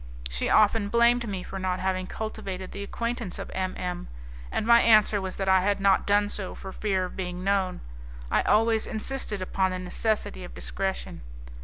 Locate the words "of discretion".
10.43-11.21